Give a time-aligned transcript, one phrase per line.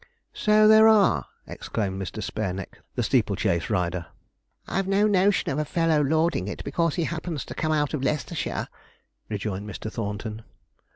[0.33, 2.23] 'So there are!' exclaimed Mr.
[2.23, 4.07] Spareneck, the steeple chase rider.
[4.67, 8.01] 'I've no notion of a fellow lording it, because he happens to come out of
[8.01, 8.67] Leicestershire,'
[9.29, 9.91] rejoined Mr.
[9.91, 10.41] Thornton.